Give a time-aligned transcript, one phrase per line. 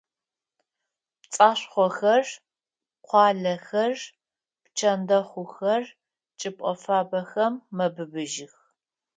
[1.21, 2.25] Пцӏашхъохэр,
[3.07, 3.93] къуалэхэр,
[4.63, 5.83] пчэндэхъухэр
[6.39, 8.53] чӏыпӏэ фабэхэм мэбыбыжьых.